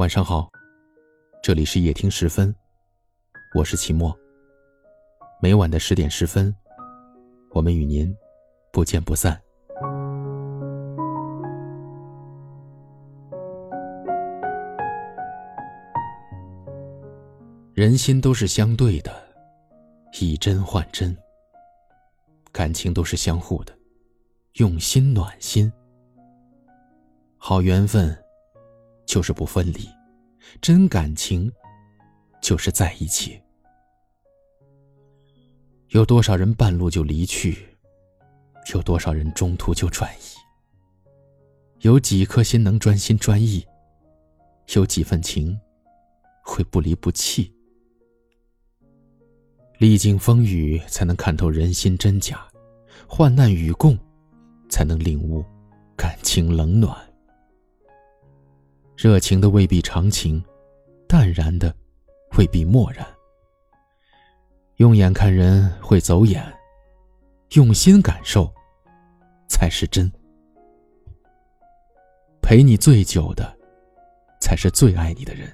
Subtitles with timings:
[0.00, 0.50] 晚上好，
[1.42, 2.54] 这里是夜听十分，
[3.54, 4.18] 我是齐墨。
[5.42, 6.56] 每晚的十点十分，
[7.50, 8.10] 我们与您
[8.72, 9.38] 不见不散。
[17.74, 19.12] 人心都是相对的，
[20.18, 21.14] 以真换真；
[22.50, 23.78] 感情都是相互的，
[24.54, 25.70] 用心暖心。
[27.36, 28.19] 好缘分。
[29.10, 29.88] 就是不分离，
[30.60, 31.50] 真感情
[32.40, 33.40] 就是在一起。
[35.88, 37.58] 有多少人半路就离去，
[38.72, 40.36] 有多少人中途就转移？
[41.80, 43.66] 有几颗心能专心专意？
[44.76, 45.58] 有几份情
[46.44, 47.52] 会不离不弃？
[49.78, 52.36] 历经风雨，才能看透人心真假；
[53.08, 53.98] 患难与共，
[54.68, 55.44] 才能领悟
[55.96, 57.09] 感情冷暖。
[59.02, 60.44] 热情的未必长情，
[61.08, 61.74] 淡然的
[62.36, 63.06] 未必漠然。
[64.76, 66.44] 用眼看人会走眼，
[67.52, 68.52] 用心感受
[69.48, 70.12] 才是真。
[72.42, 73.56] 陪你最久的，
[74.38, 75.48] 才是最爱你的人；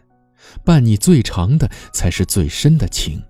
[0.64, 3.22] 伴你最长的，才是最深的情。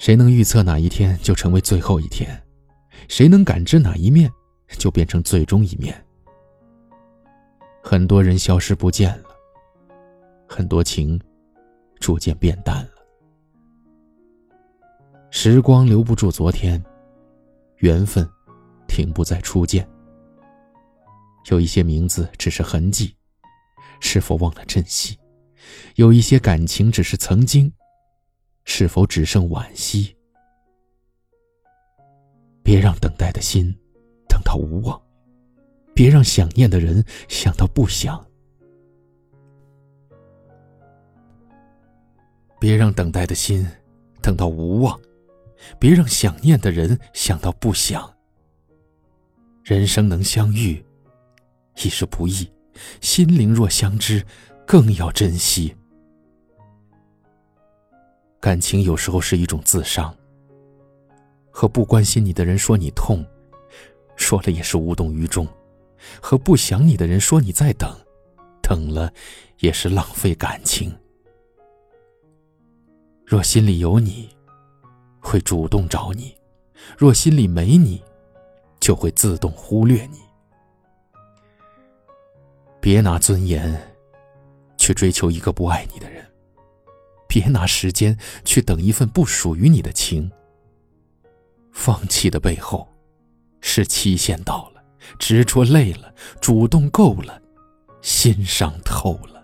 [0.00, 2.28] 谁能预测哪一天就成为最后一天？
[3.06, 4.28] 谁能感知哪一面
[4.80, 6.05] 就变成最终一面？
[7.88, 9.28] 很多人消失不见了，
[10.48, 11.20] 很多情
[12.00, 12.90] 逐渐变淡了。
[15.30, 16.84] 时光留不住昨天，
[17.76, 18.28] 缘分
[18.88, 19.88] 停不在初见。
[21.48, 23.14] 有一些名字只是痕迹，
[24.00, 25.16] 是否忘了珍惜？
[25.94, 27.72] 有一些感情只是曾经，
[28.64, 30.16] 是否只剩惋惜？
[32.64, 33.72] 别让等待的心
[34.28, 35.00] 等到无望。
[35.96, 38.22] 别让想念的人想到不想，
[42.60, 43.66] 别让等待的心
[44.20, 45.00] 等到无望，
[45.78, 48.14] 别让想念的人想到不想。
[49.64, 50.84] 人生能相遇，
[51.76, 52.44] 已是不易；
[53.00, 54.22] 心灵若相知，
[54.66, 55.74] 更要珍惜。
[58.38, 60.14] 感情有时候是一种自伤，
[61.50, 63.24] 和不关心你的人说你痛，
[64.14, 65.48] 说了也是无动于衷。
[66.20, 67.94] 和不想你的人说你在等，
[68.62, 69.12] 等了
[69.58, 70.94] 也是浪费感情。
[73.24, 74.28] 若心里有你，
[75.20, 76.36] 会主动找你；
[76.96, 78.02] 若心里没你，
[78.78, 80.20] 就会自动忽略你。
[82.80, 83.94] 别拿尊严
[84.76, 86.24] 去追求一个不爱你的人，
[87.26, 90.30] 别拿时间去等一份不属于你的情。
[91.72, 92.88] 放弃的背后，
[93.60, 94.75] 是期限到了。
[95.18, 97.40] 执着累了，主动够了，
[98.00, 99.42] 心伤透了。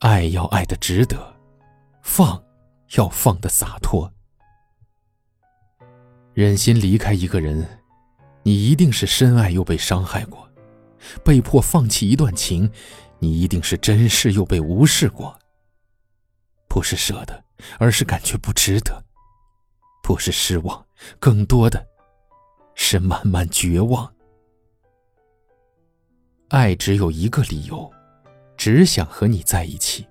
[0.00, 1.34] 爱要爱的值得，
[2.02, 2.42] 放
[2.96, 4.12] 要放的洒脱。
[6.32, 7.80] 忍心离开一个人，
[8.42, 10.48] 你一定是深爱又被伤害过；
[11.22, 12.70] 被迫放弃一段情，
[13.18, 15.38] 你一定是珍视又被无视过。
[16.68, 17.44] 不是舍得，
[17.78, 18.94] 而是感觉不值得；
[20.02, 20.86] 不是失望，
[21.18, 21.89] 更多的。
[22.82, 24.10] 是慢慢绝望。
[26.48, 27.88] 爱只有一个理由，
[28.56, 30.02] 只想和你在一起；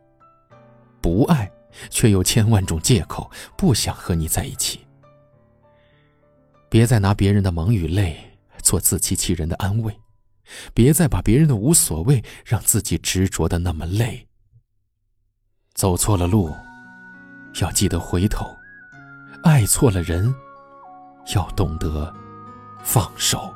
[1.01, 1.51] 不爱，
[1.89, 4.85] 却有千万种借口，不想和你在一起。
[6.69, 9.99] 别再拿别人的忙与累做自欺欺人的安慰，
[10.73, 14.27] 别再把别人的无所谓让自己执着的那么累。
[15.73, 16.55] 走错了路，
[17.59, 18.45] 要记得回头；
[19.43, 20.33] 爱错了人，
[21.35, 22.15] 要懂得。
[22.83, 23.53] 放手，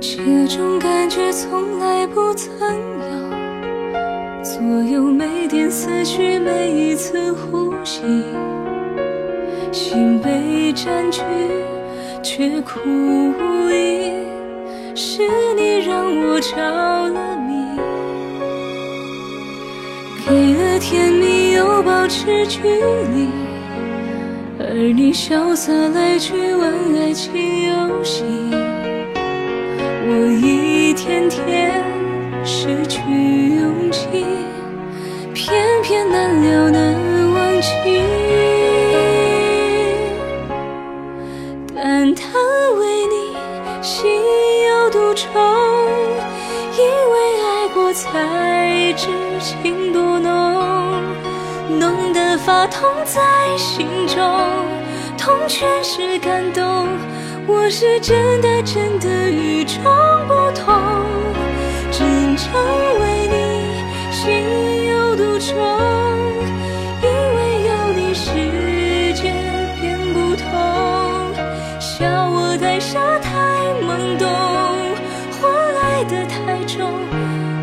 [0.00, 3.36] 这种感觉从来不曾有。
[4.42, 8.02] 左右每点思绪，每一次呼吸，
[9.72, 11.22] 心被占据，
[12.22, 14.12] 却苦无依。
[14.94, 15.22] 是
[15.56, 17.76] 你让我着了迷，
[20.24, 23.55] 给了甜蜜，又保持距离。
[24.78, 26.70] 而你潇洒来去玩
[27.00, 27.32] 爱情
[27.62, 28.22] 游戏，
[30.04, 31.82] 我一天天
[32.44, 33.00] 失去
[33.56, 34.06] 勇气，
[35.32, 36.94] 偏偏难了难
[37.32, 38.02] 忘记。
[41.74, 42.34] 但叹
[42.78, 43.34] 为你
[43.80, 44.04] 心
[44.68, 45.24] 有独钟，
[46.76, 49.08] 因为爱过才知
[49.40, 49.74] 情，
[52.46, 54.16] 浓得发痛在心中。
[55.18, 56.86] 痛全是感动，
[57.46, 59.82] 我是真的真的与众
[60.28, 60.72] 不同。
[63.00, 63.34] 为你
[64.12, 65.56] 心有独钟，
[67.02, 68.30] 因为有你世
[69.14, 69.32] 界
[69.80, 70.46] 变不同。
[71.80, 73.30] 笑我太傻太
[73.82, 74.28] 懵懂，
[75.40, 76.92] 火来的太重，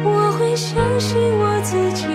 [0.04, 2.06] 我会相信我自己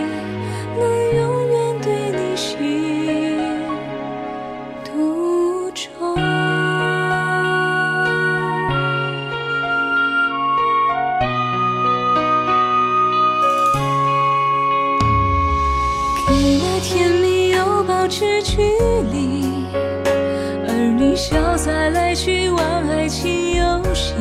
[16.89, 18.63] 甜蜜又保持距
[19.13, 19.45] 离，
[20.67, 24.15] 而你潇洒来去玩爱情游戏，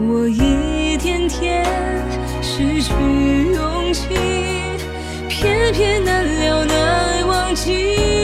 [0.00, 1.64] 我一天天
[2.42, 2.92] 失去
[3.54, 4.08] 勇气，
[5.28, 8.19] 偏偏难了难忘记。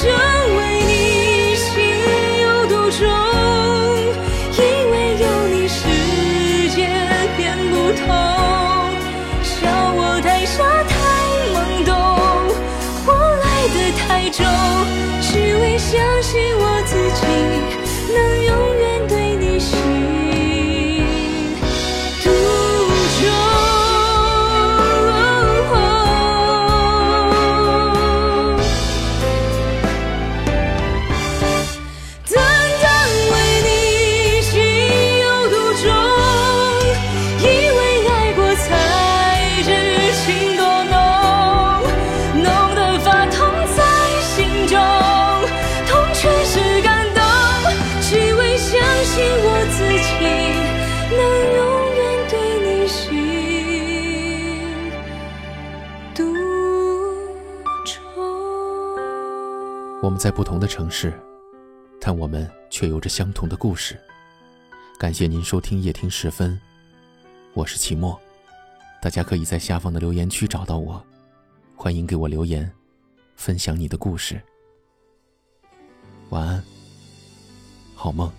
[0.00, 0.06] 真
[0.56, 1.74] 为你心
[2.40, 3.02] 有独钟，
[4.56, 4.60] 因
[4.92, 5.80] 为有你世
[6.70, 6.86] 界
[7.36, 8.06] 变不同。
[9.42, 9.56] 笑
[9.96, 10.94] 我太傻太
[11.52, 11.92] 懵懂，
[13.04, 13.06] 火
[13.42, 14.46] 来的太重，
[15.20, 15.90] 只为相
[16.22, 17.20] 信我自己
[18.14, 19.74] 能永远对你心
[60.00, 61.12] 我们在不同的城市，
[62.00, 63.98] 但我们却有着相同的故事。
[64.96, 66.58] 感谢您收听夜听时分，
[67.52, 68.16] 我是齐墨，
[69.02, 71.04] 大家可以在下方的留言区找到我，
[71.74, 72.70] 欢迎给我留言，
[73.34, 74.40] 分享你的故事。
[76.28, 76.62] 晚安，
[77.96, 78.32] 好梦。